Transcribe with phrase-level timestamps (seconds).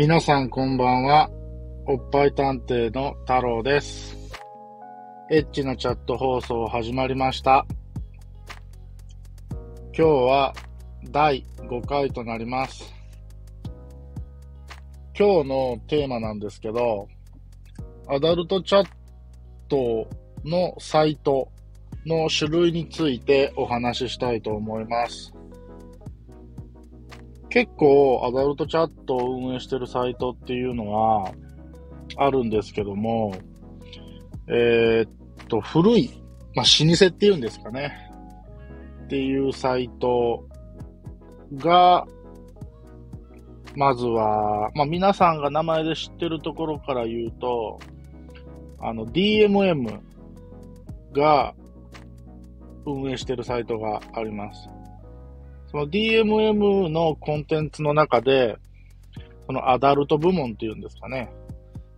[0.00, 1.28] 皆さんこんばんは。
[1.86, 4.16] おっぱい探偵の太郎です。
[5.30, 7.66] エッチなチャット放送始まりました。
[9.92, 10.54] 今日は
[11.10, 12.94] 第5回となります。
[15.14, 17.06] 今日のテーマなんですけど、
[18.08, 18.88] アダルトチャッ
[19.68, 20.08] ト
[20.46, 21.52] のサイト
[22.06, 25.34] の種類についてお話ししたいと思います。
[27.50, 31.32] 結構アダルトチャットを運営してるサイトっていうのは
[32.16, 33.34] あるんですけども、
[34.48, 36.10] えーっと、古い、
[36.54, 37.92] まあ、老舗っていうんですかね。
[39.04, 40.44] っていうサイト
[41.56, 42.06] が、
[43.74, 47.80] まずは、まあ、皆さんが名前で知ってるところから言うと、
[48.80, 50.00] あの、DMM
[51.12, 51.54] が
[52.86, 54.68] 運営してるサイトがあります。
[55.70, 58.56] その DMM のコンテンツの中で、
[59.46, 61.32] そのアダルト部門っていうんですかね。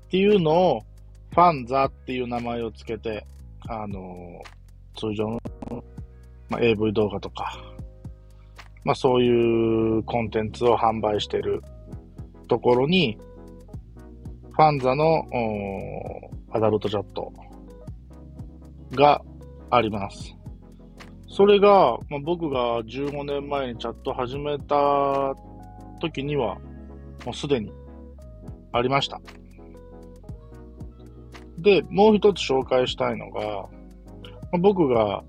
[0.06, 0.82] っていうのを、
[1.30, 3.26] ファンザっていう名前をつけて、
[3.68, 4.42] あの、
[4.96, 5.40] 通常の、
[6.50, 7.56] まあ、AV 動画とか、
[8.84, 11.62] まあそういうコンテンツを販売してる
[12.48, 13.18] ところに、
[14.50, 15.24] ファンザの
[16.50, 17.32] アダルトチャット
[18.90, 19.22] が
[19.70, 20.36] あります。
[21.32, 25.34] それが、まあ、僕が15年前にチャット始めた
[25.98, 26.56] 時には、
[27.24, 27.72] もうすでに
[28.70, 29.18] ありました。
[31.56, 33.68] で、もう一つ紹介したいのが、ま
[34.52, 35.24] あ僕が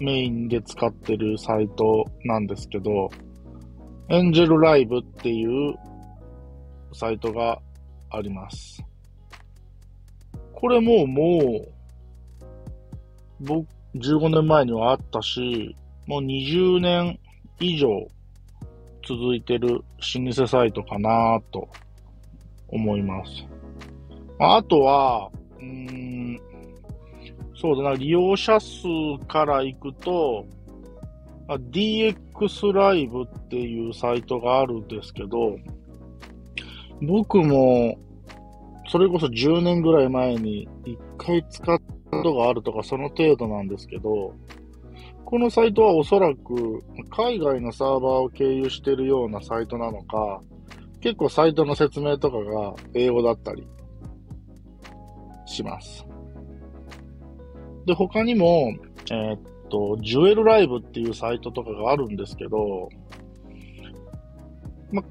[0.00, 3.08] メインで使ってるサイトなんですけど、
[4.08, 5.76] エンジェルライブっていう
[6.92, 7.60] サイトが
[8.10, 8.82] あります。
[10.52, 15.76] これももう、僕、15年前にはあったし、
[16.06, 17.18] もう20年
[17.60, 17.88] 以上
[19.06, 19.84] 続いてる老
[20.34, 21.68] 舗サイトかなと
[22.68, 23.46] 思います。
[24.38, 26.40] あとは、うん、
[27.54, 28.86] そうだな、利用者数
[29.28, 30.46] からいくと、
[31.48, 35.56] DX ライブっていうサイトがあるんですけど、
[37.02, 37.98] 僕も、
[38.92, 41.80] それこそ10年ぐらい前に一回使っ
[42.10, 44.34] たことがあるとかその程度なんですけど、
[45.24, 50.42] このサイトはおそらく海外のサーバーを経由してるようなサイトなのか、
[51.00, 53.66] 結構サイトの説明とかが英語だったり
[55.46, 56.06] します。
[57.86, 58.74] で、他にも、
[59.10, 62.90] えーっと、ジュエルライブっていうサイトとかがあるんですけど、
[64.90, 65.02] ま、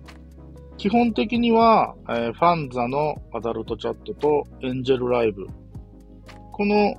[0.82, 5.46] 基本的には、えーファンザのアダルトチャットとエンジェルライブ。
[6.52, 6.96] この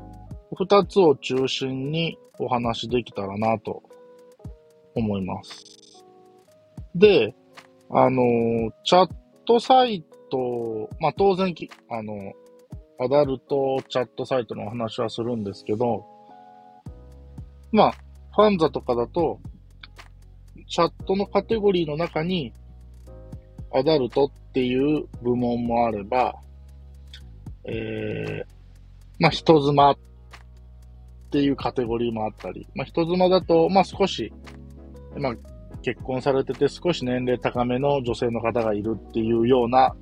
[0.56, 3.82] 二つを中心にお話できたらなと
[4.94, 6.04] 思います。
[6.94, 7.34] で、
[7.90, 9.10] あのーチャッ
[9.48, 12.14] トサイト、まあ、当然き、あの、
[13.00, 16.06] アダルトチャットサイトのお話はするんですけど、
[17.72, 17.92] まあ、
[18.36, 19.40] ファンザとかだと、
[20.68, 22.54] チャットのカテゴリーの中に、
[23.74, 26.34] アダルトっていう部門もあれば、
[27.64, 28.52] えー、
[29.18, 29.96] まあ、人妻っ
[31.30, 34.32] ていうカテゴリーもあったり、まあ、人妻だと、まあ、少し、
[35.16, 35.34] まあ、
[35.82, 39.94] 結婚されてて少し年齢高めの女性の方がいるっていうような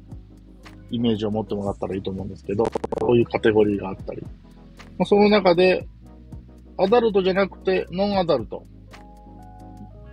[0.91, 2.65] イメージを持ってもらったらいいと思うんですけど、
[3.01, 4.23] こういうカテゴリーがあったり。
[4.99, 5.87] まあ、その中で、
[6.77, 8.65] アダルトじゃなくて、ノンアダルト。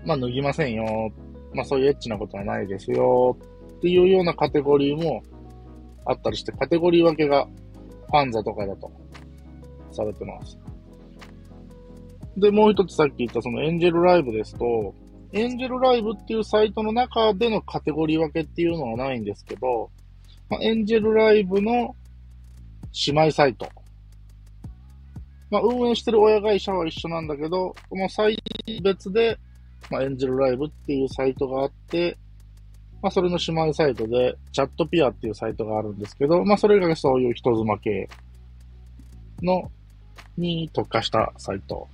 [0.06, 1.12] まあ、脱ぎませんよ。
[1.54, 3.38] まあ、そういうエッチなことはないですよ。
[3.78, 5.24] っていうようなカテゴリーも
[6.06, 7.48] あったりして、カテゴリー分けが
[8.08, 8.92] ファンザとかだと
[9.92, 10.58] されてます。
[12.38, 14.94] で、もう一つさっき言ったそのエンジェルライブですと、
[15.34, 19.90] エンジェルライブっていうサイトの中でのカテゴリー分けっていうのはないんですけど、
[20.50, 21.96] まあ、エンジェルライブの
[23.08, 23.68] 姉妹サイト。
[25.50, 28.38] まあ、運営してる親会社は一緒なんだけど、このサイ
[28.84, 29.38] 別で、
[29.90, 32.18] まあ、エンジェルライブっていうサイトがあって、
[33.02, 38.10] まあ、それの姉妹サイトで、チャットピアっていうサイトがあるんですけど、まあ、それがそういう人妻系
[39.42, 39.72] の、
[40.38, 41.88] に特化したサイト。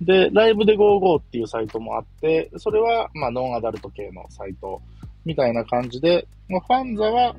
[0.00, 4.82] で、ライブで55っていうサイトもあって、それは、まあ、ノンアダルト系のサイト
[5.24, 7.34] みたいな感じで、まあ、ファンザは、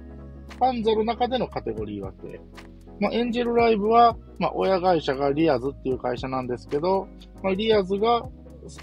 [0.58, 2.40] ファンザの中でのカテゴリー分け。
[3.00, 7.08] まあ、エンジェルライブは、まあ、親会社がリアズっていう会社なんですけど、
[7.44, 8.24] まあ、リアズが、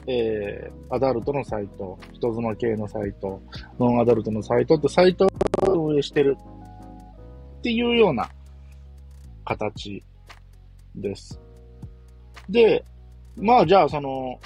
[0.07, 3.41] えー、アダルトのサイト、人妻系のサイト、
[3.79, 5.27] ノンアダルトのサイトってサイト
[5.67, 6.37] を運営してる
[7.59, 8.29] っていうような
[9.45, 10.03] 形
[10.95, 11.41] です。
[12.49, 12.85] で、
[13.37, 14.39] まあじゃあその、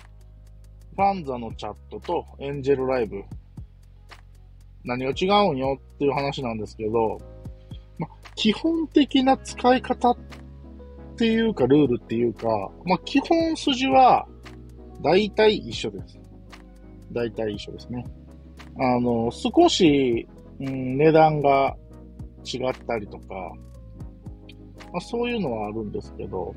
[0.95, 3.23] ファンザのチャットとエンジェルライブ
[4.87, 7.21] 何が違うんよっていう話なんですけど、
[7.99, 10.17] まあ、基本的な使い方っ
[11.17, 12.47] ていうか、ルールっていうか、
[12.85, 14.27] まあ、基本筋は、
[15.03, 16.19] 大体一緒です。
[17.13, 18.07] 大体一緒ですね。
[18.79, 20.27] あの、少し、
[20.61, 21.77] うん、値段が
[22.45, 23.53] 違ったりとか、
[24.93, 26.55] まあ、そういうのはあるんですけど、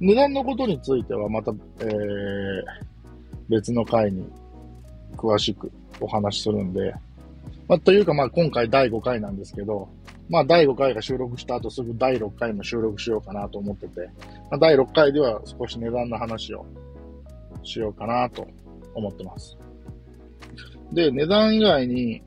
[0.00, 2.62] 値段のことについてはまた、えー、
[3.48, 4.26] 別の回に
[5.16, 5.70] 詳しく
[6.00, 6.92] お話しするんで、
[7.68, 9.88] まあ、というかまあ今回第5回なんですけど、
[10.28, 14.00] まあ第5回が収録した後すぐ第6回も収録しようかなと思ってて、
[14.50, 16.66] まあ、第6回では少し値段の話を
[17.62, 18.46] しようかなと
[18.94, 19.56] 思ってます。
[20.92, 22.22] で、値段以外に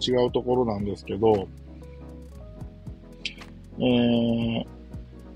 [0.00, 1.48] 違うところなんですけど、
[3.78, 4.64] えー、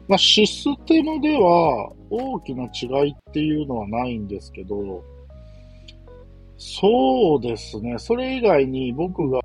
[0.08, 5.02] まあ、システムでは大きな違いっていうのはないんですけど、
[6.56, 7.98] そうですね。
[7.98, 9.40] それ以外に僕が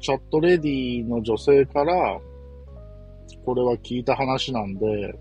[0.00, 2.20] チャットレディの女性から
[3.44, 5.14] これは聞いた話なんで、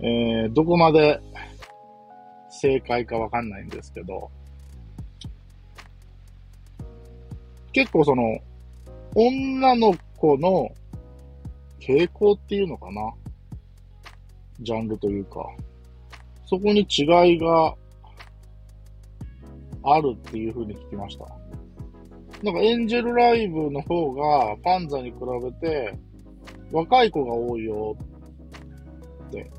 [0.00, 1.20] えー、どこまで
[2.50, 4.30] 正解かわかんないんですけど、
[7.72, 8.38] 結構その、
[9.14, 10.70] 女の子の
[11.80, 13.12] 傾向っていうのかな？
[14.60, 15.46] ジャンルというか、
[16.46, 17.02] そこに違
[17.34, 17.74] いが
[19.84, 21.26] あるっていう風に聞きました。
[22.42, 25.94] なんかエンジェルライブの方がパンザに比べて
[26.72, 27.96] 若い子が多いよ
[29.28, 29.50] って、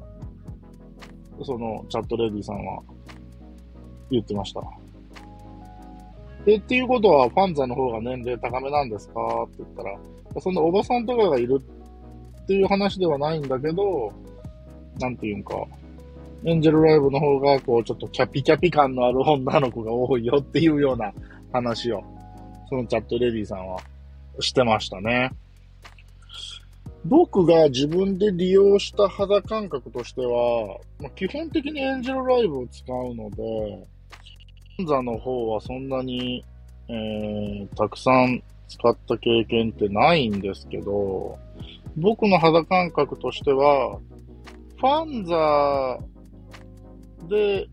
[1.44, 2.82] そのチャットレディさんは
[4.12, 4.62] 言ってました。
[6.46, 9.44] え、っていうことは、ファンザの方が年齢高めなんですか？
[9.44, 11.62] って言ったら、そんなおばさんとかがいる
[12.42, 14.12] っていう話ではないんだけど、
[15.00, 15.56] なんていうんか、
[16.46, 21.12] エンジェルライブの方が、こう、ちょっとキャピキャピ感のある女の子が多いよっていうような
[21.52, 22.02] 話を、
[22.70, 23.80] そのチャットレディさんは
[24.40, 25.32] してましたね。
[27.10, 33.88] 僕が自分で利用した肌感覚としては、まあ、基本的にエンジェルライブを使うので、
[34.78, 36.46] ファンザの方はそんなに、
[36.88, 41.40] えー、たくさん使った経験ってないんですけど、
[41.98, 44.00] 僕の肌感覚としては、
[44.78, 45.98] ファンザ
[47.28, 47.68] で、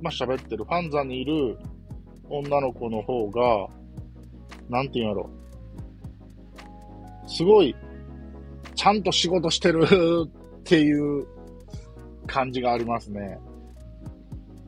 [0.00, 1.58] まあ、喋ってる、ファンザにいる
[2.30, 3.66] 女の子の方が、
[4.70, 5.30] なんて言うんやろ。
[7.26, 9.84] すごい、ゃんと仕事してる
[10.60, 11.26] っていう
[12.26, 13.38] 感じがありますね。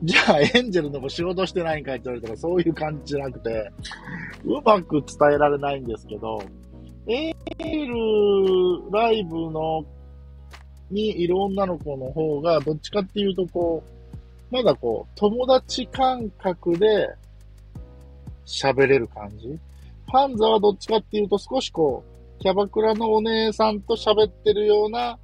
[0.03, 3.69] じゃあ、エンジェルの子仕事してないんかいって言われたら、そういう感じじゃなくて、
[4.45, 6.41] うまく伝えられないんですけど、
[7.07, 9.83] エールライブの、
[10.89, 13.83] にいる女の子の方が、どっちかっていうと、こ
[14.51, 17.09] う、まだこう、友達感覚で
[18.45, 19.47] 喋れる感じ？
[19.47, 25.19] ファンザはどっちかっていうと、少しこう、キャバクラのお姉さんと喋ってるような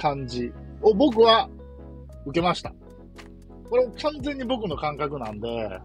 [0.00, 0.52] 感じ
[0.82, 1.48] を僕は
[2.26, 2.72] 受けました。
[3.70, 5.80] これ完全に僕の感覚なんで、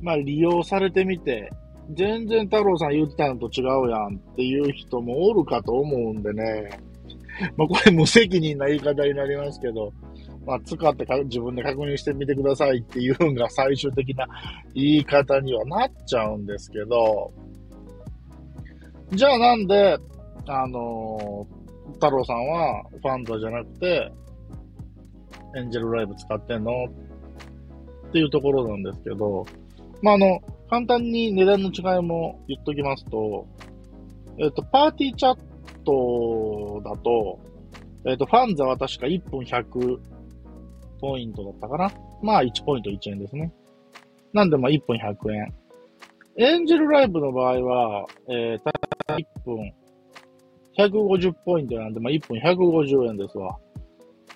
[0.00, 1.50] まあ利用されてみて、
[1.92, 6.80] 全然太郎さん言ってたのと違うやんっていう人もおるかと思うんでね。
[7.56, 9.92] まあこれ無責任な言い方になりますけど、
[10.46, 14.26] まあ使って自分で確認してみてくださいっていうのが最終的な
[14.74, 17.32] 言い方にはなっちゃうんですけど、
[19.12, 19.98] じゃあなんで、
[20.46, 24.12] あのー、太郎さんはファンザじゃなくて、
[25.56, 26.70] エンジェルライブ使ってんの？
[28.08, 29.44] っていうところなんですけど、
[30.00, 33.46] まあ、あの、簡単に値段の違いも言っときますと、
[34.38, 35.38] えっ、と、パーティーチャッ
[35.84, 37.40] トだと、
[38.06, 39.98] えっ、と、ファンザは確か1分100
[41.00, 41.90] ポイントだったかな？
[42.22, 43.52] まあ、1ポイント1円ですね。
[44.32, 45.54] なんで、まあ、1分100円。
[46.36, 48.62] エンジェルライブの場合は、えー、
[49.16, 49.72] 1分
[50.76, 53.58] 150ポイントなんで、まあ、1分150円ですわ。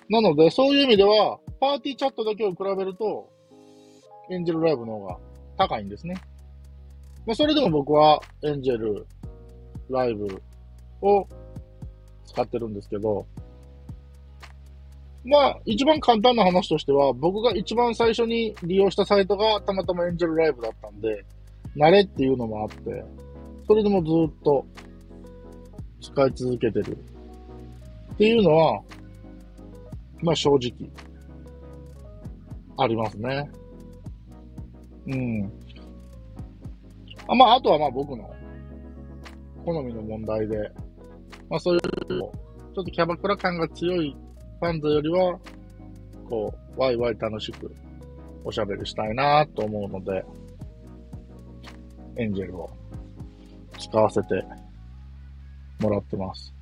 [0.09, 3.29] なので、そういう意味では、パーティーチャットだけを比べると、
[4.29, 5.17] エンジェルライブの方が
[5.57, 6.15] 高いんですね。
[7.25, 9.07] まあ、それでも僕はエンジェル
[9.89, 10.41] ライブ
[11.01, 11.27] を
[12.25, 13.25] 使ってるんですけど、
[15.23, 21.25] まあ、一番簡単な話としては、僕が一番最初に利用したサイトがたまたまエンジェルライブだったんで、
[21.75, 23.03] 慣れっていうのもあって、
[23.67, 24.65] それでもずっと
[26.01, 26.97] 使い続けてる
[28.13, 28.81] っていうのは、
[30.21, 30.89] まあ正直、
[32.77, 33.49] ありますね。
[35.07, 35.51] うん。
[37.27, 38.29] あまあ、あとはまあ僕の
[39.65, 40.71] 好みの問題で、
[41.49, 44.15] まあそういう、ちょっとキャバクラ感が強い
[44.59, 45.39] ファンドよりは、
[46.29, 47.73] こう、ワイワイ楽しく
[48.43, 50.23] おしゃべりしたいなと思うので、
[52.17, 52.69] エンジェルを
[53.77, 54.43] 使わせて
[55.79, 56.53] もらってます。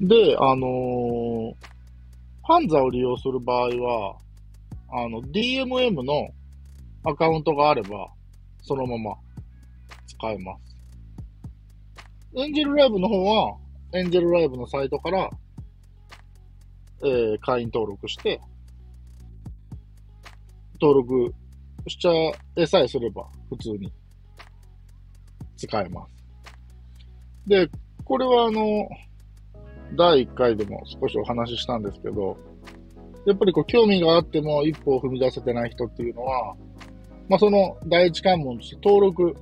[0.00, 1.54] で、あのー、
[2.46, 4.16] ファンザを利用する場合は、
[4.90, 6.28] あの、DMM の
[7.04, 8.08] アカウントがあれば、
[8.62, 9.16] そのまま
[10.06, 10.76] 使えます。
[12.36, 13.56] エンジェルライブの方は、
[13.92, 15.30] エンジェルライブのサイトから、
[17.02, 18.40] えー、会員登録して、
[20.80, 21.34] 登録
[21.88, 22.12] しちゃ
[22.56, 23.92] えさえすれば、普通に
[25.66, 27.48] 使えます。
[27.48, 27.68] で、
[28.04, 28.88] これはあの、
[29.96, 32.36] 第1回でも少しお話ししたんですけど、
[33.26, 36.54] やっぱりこう興味があっても一歩を踏み出せてない人っていうのは、
[37.28, 39.34] まあその第一関門として登録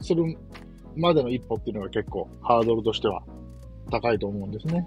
[0.00, 0.36] する
[0.96, 3.22] までの一歩っていうのが結構ハードルとしては
[3.90, 4.86] 高いと思うんですね。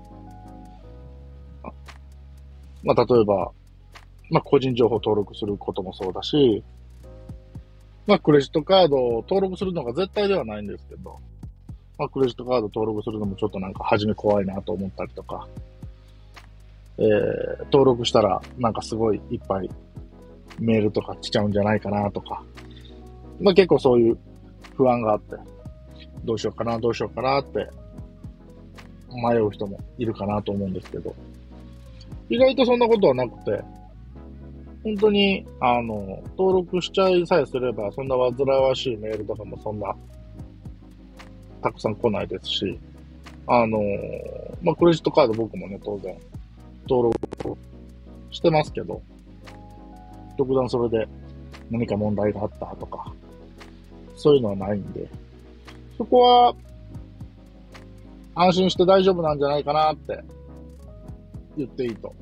[2.84, 3.52] まあ例えば、
[4.30, 6.64] まあ個人情報登録することもそうだし、
[8.08, 11.20] まあクレジットカードを登録するのが絶対ではないんですけど、
[11.98, 15.48] まあ、クレジットカード登録するのもちょっとなんか初め怖いなと思ったりとか、
[16.98, 19.70] えー、登録したらなんかすごいいっぱい
[20.60, 22.42] メールとか来ちゃうんじゃないかなとか、
[23.42, 24.18] まあ結構そういう
[24.76, 25.36] 不安があって、
[26.24, 27.68] どうしようかな、どうしようかなって
[29.12, 31.14] 迷う人もいるかなと思うんですけど、
[32.30, 33.64] 意外とそんなことはなくて、
[34.88, 39.94] 本当に、あの、登録しちゃいさえすれば、そんな煩わしいメールとかもそんな
[41.62, 42.80] たくさん来ないですし、
[43.48, 43.82] あの、
[44.62, 46.18] まあ、クレジットカード僕もね、当然、
[46.90, 47.14] 登
[47.44, 47.60] 録
[48.32, 49.02] してますけど、
[50.38, 51.06] 特段それで
[51.70, 53.12] 何か問題があったとか、
[54.16, 55.06] そういうのはないんで、
[55.98, 56.56] そこは、
[58.36, 60.24] 安心して大丈夫なんじゃないかなって
[61.58, 62.16] 言っていいと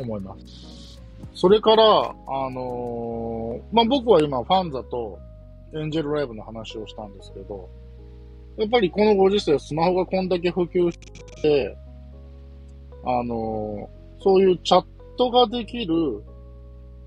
[0.00, 0.67] 思います。
[1.38, 5.20] それから、あのー、まあ、僕は今ファンザと
[5.72, 7.70] エンジェルライブの話をしたんですけど、
[8.56, 10.98] やっぱりこのご時世スマホがこんだけ普及し
[11.40, 11.78] て、
[13.04, 14.84] あのー、そういうチャッ
[15.16, 15.94] トができる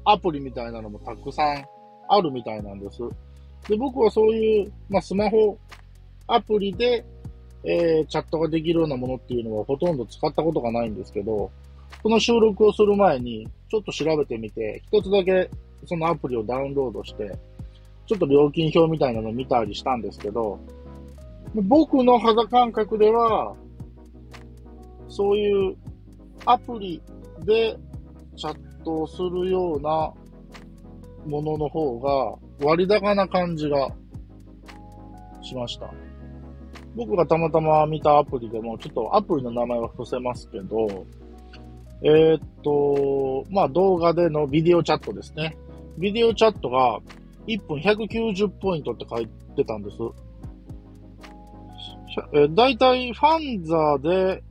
[0.06, 1.66] アプリみたいなのもたくさん
[2.08, 3.00] あるみたいなんです。
[3.68, 5.58] で、僕はそういう、まあ、スマホ
[6.28, 7.04] アプリで、
[7.66, 11.52] えー、チャットができるようなものっていうのはほとんど使ったことがないんですけど、
[12.02, 15.50] この収録をする前にちょっと調べてみて、一つだけ
[15.86, 17.32] そのアプリをダウンロードして、
[18.06, 20.60] ちょっと料金表みたいなの見たりしたんですけど、
[21.56, 23.56] 僕の肌感覚では、
[25.08, 25.78] そういう
[26.46, 27.02] アプリ
[27.46, 27.78] で
[28.36, 30.14] チャットをするような
[31.26, 33.90] ものの方が割高な感じが
[35.42, 35.90] しました。
[36.94, 41.06] 僕がたまたま見たアプリでも、ちょっとアプリの名前は伏せますけど、
[42.04, 45.56] えー、っと、まあ動画でのビデオチャットですね。
[45.98, 47.00] ビデオチャットが
[47.48, 49.98] 1分190ポイントって書いてたんです。
[52.34, 54.44] えだいたいファンザーで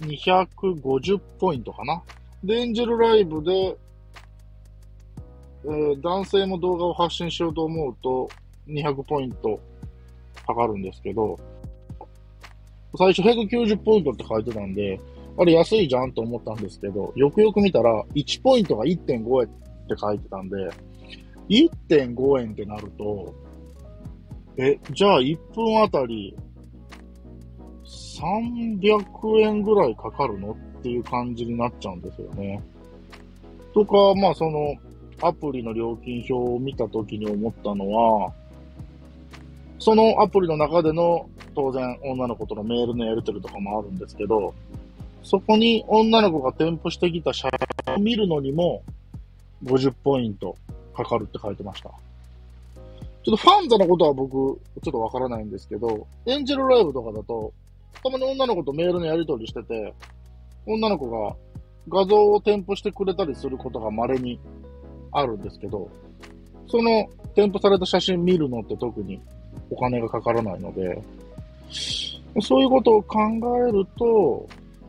[0.00, 2.02] 250ポイントかな。
[2.44, 3.76] で、エンジェルライブで、
[5.64, 8.28] えー、男性も動画を発信しようと思うと
[8.68, 9.58] 200ポイント
[10.46, 11.38] かかるんですけど、
[12.98, 15.00] 最初190ポイントって書いてたんで、
[15.38, 20.56] あれ安いじゃんと思ったんですけど、よくよく見たら1ポイントが1.5円って書いてたんで、
[21.48, 23.34] 1.5円ってなると、
[24.56, 26.34] え、じゃあ1分あたり
[27.84, 32.62] 300円ぐらいかかるのっていう感じになっちゃうんですよね。
[33.74, 34.74] とか、まあその
[35.22, 38.32] アプリの料金表を見たときに思ったのは、
[39.78, 44.54] そのアプリの中での当然女の子とのメールのやり取りとかもあるんですけど、
[45.26, 47.48] そこに女の子が添付してきた写
[47.84, 48.84] 真を見るのにも
[49.64, 50.56] 50ポイント
[50.94, 51.90] かかるって書いてました。
[53.24, 54.56] ちょっとファンザのことは僕、ちょ
[54.88, 57.52] っとわからないんですけど、エンジェルライブとかだと、
[58.04, 59.92] たまに女の子とメールのやり取りしてて、
[60.64, 61.34] 女の子が
[61.88, 64.38] 画像を添付してくれたりすることが稀に
[65.10, 65.90] あるんですけど、
[66.68, 67.04] その
[67.34, 69.20] 添付された写真見るのって特に
[69.70, 71.02] お金がかからないので、
[72.40, 73.18] そういうことを考
[73.68, 74.48] えると、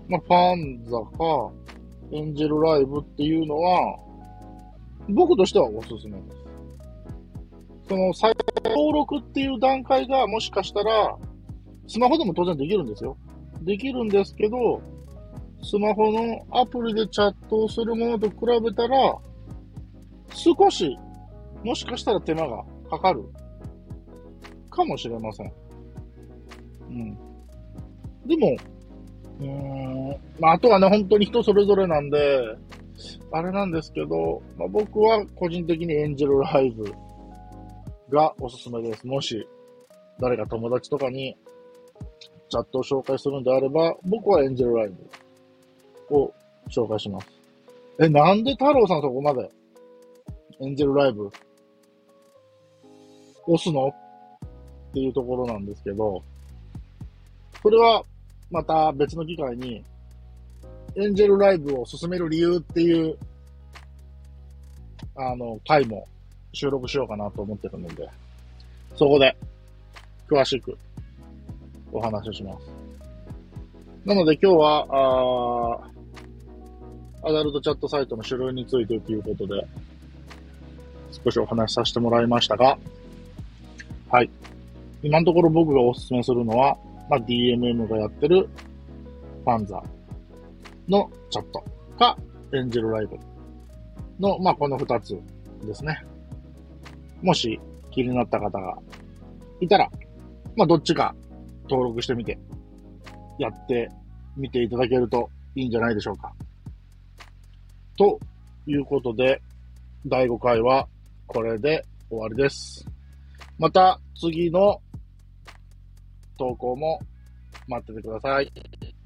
[0.09, 1.51] まあ、ファンザか、
[2.11, 3.99] エンジェルライブっていうのは、
[5.09, 6.37] 僕としてはおすすめです。
[7.89, 8.33] その、再
[8.63, 11.17] 登録っていう段階がもしかしたら、
[11.87, 13.17] スマホでも当然できるんですよ。
[13.61, 14.81] できるんですけど、
[15.63, 19.17] スマホのアプリでチャットをするものと比べたら、
[20.29, 20.97] 少し、
[21.63, 23.23] もしかしたら手間がかかる
[24.69, 25.51] かもしれません。
[26.89, 27.17] うん。
[28.25, 28.55] でも、
[29.39, 32.57] うん、まあ、あとはね、本当に人それぞれなんで、
[33.31, 36.91] あれなんですけど、まあ、僕は個人的にエンジェルライブ
[38.09, 39.05] がおすすめです。
[39.05, 39.47] もし、
[40.19, 41.37] 誰か友達とかに
[42.49, 44.89] チャットを紹介するんであれば、僕はエンジェルライ
[46.09, 46.33] ブを
[46.69, 47.27] 紹介します。
[47.99, 49.51] え、なんで太郎さんそこまで
[50.61, 51.29] エンジェルライブ
[53.45, 53.87] 押すの？
[53.87, 53.93] っ
[54.93, 56.23] ていうところなんですけど、
[57.61, 58.03] これは
[58.49, 59.83] また別の機会に、
[60.95, 63.17] エンジェルライブを進める理由っていう、
[65.15, 66.07] あの、回も
[66.53, 68.07] 収録しようかなと思ってるので、
[68.95, 69.35] そこで、
[70.29, 70.77] 詳しく
[71.91, 72.67] お話をします。
[74.05, 79.67] なので今日は、あアダルトチャットサイトの種類についてということで、
[81.23, 82.77] 少しお話しさせてもらいましたが、
[84.09, 84.29] はい。
[85.03, 86.77] 今のところ僕がお勧めするのは、
[87.09, 88.49] まあ、DMM がやってる
[89.43, 89.81] ファンザ
[90.87, 91.63] のチャット
[91.97, 92.17] か、
[92.53, 93.17] エンジェルライブ
[94.19, 95.19] の、まあ、この二つ
[95.65, 96.03] ですね。
[97.21, 97.59] もし
[97.91, 98.77] 気になった方が
[99.59, 99.89] いたら、
[100.55, 101.15] まあ、どっちか
[101.63, 102.37] 登録してみて、
[103.39, 103.89] やって
[104.35, 106.33] みていただけるといいんじゃないでしょうか。
[107.97, 108.19] と
[108.67, 109.41] いうことで、
[110.05, 110.87] 第5回は
[111.25, 112.85] これで終わりです。
[113.57, 114.79] また次の
[116.37, 116.99] 投稿も
[117.67, 118.51] 待っててください。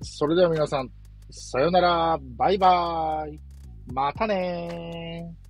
[0.02, 0.90] それでは皆さん、
[1.30, 3.40] さよなら、バイバーイ、
[3.94, 5.41] またねー。